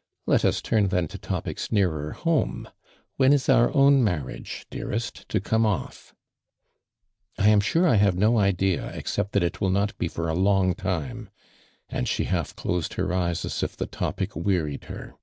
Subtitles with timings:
[0.00, 2.72] '* l^et us turn then to topics nearer homo!
[3.18, 6.12] When is our own marriage, dearest, to come oft?"'»
[7.40, 10.34] T am sure I havo no idea except that it will not be for a
[10.34, 11.30] long time!"
[11.88, 15.14] and she Iijilf closed her eyes as if the topic Wfuricd her.